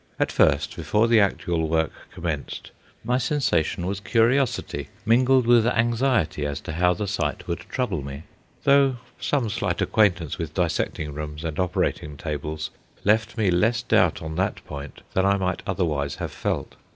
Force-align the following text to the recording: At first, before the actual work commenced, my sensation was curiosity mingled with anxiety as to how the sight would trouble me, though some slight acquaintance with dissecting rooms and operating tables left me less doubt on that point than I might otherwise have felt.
At 0.19 0.31
first, 0.31 0.75
before 0.75 1.07
the 1.07 1.19
actual 1.19 1.67
work 1.69 1.91
commenced, 2.11 2.71
my 3.03 3.19
sensation 3.19 3.85
was 3.85 3.99
curiosity 3.99 4.87
mingled 5.05 5.45
with 5.45 5.67
anxiety 5.67 6.43
as 6.43 6.59
to 6.61 6.71
how 6.71 6.95
the 6.95 7.05
sight 7.07 7.47
would 7.47 7.59
trouble 7.69 8.01
me, 8.01 8.23
though 8.63 8.97
some 9.19 9.47
slight 9.47 9.79
acquaintance 9.79 10.39
with 10.39 10.55
dissecting 10.55 11.13
rooms 11.13 11.43
and 11.43 11.59
operating 11.59 12.17
tables 12.17 12.71
left 13.03 13.37
me 13.37 13.51
less 13.51 13.83
doubt 13.83 14.23
on 14.23 14.37
that 14.37 14.65
point 14.65 15.01
than 15.13 15.23
I 15.23 15.37
might 15.37 15.61
otherwise 15.67 16.15
have 16.15 16.31
felt. 16.31 16.73